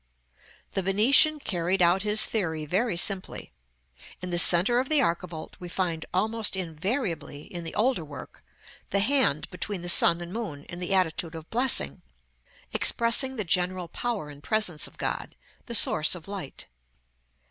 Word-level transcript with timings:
The 0.71 0.81
Venetian 0.81 1.37
carried 1.37 1.79
out 1.79 2.01
his 2.01 2.25
theory 2.25 2.65
very 2.65 2.97
simply. 2.97 3.51
In 4.19 4.31
the 4.31 4.39
centre 4.39 4.79
of 4.79 4.89
the 4.89 4.99
archivolt 4.99 5.55
we 5.59 5.69
find 5.69 6.07
almost 6.11 6.55
invariably, 6.55 7.43
in 7.43 7.63
the 7.65 7.75
older 7.75 8.03
work, 8.03 8.43
the 8.89 9.01
hand 9.01 9.47
between 9.51 9.83
the 9.83 9.89
sun 9.89 10.19
and 10.19 10.33
moon 10.33 10.63
in 10.65 10.79
the 10.79 10.95
attitude 10.95 11.35
of 11.35 11.47
blessing, 11.51 12.01
expressing 12.73 13.35
the 13.35 13.43
general 13.45 13.87
power 13.89 14.31
and 14.31 14.41
presence 14.41 14.87
of 14.87 14.97
God, 14.97 15.35
the 15.67 15.75
source 15.75 16.15
of 16.15 16.27
light. 16.27 16.65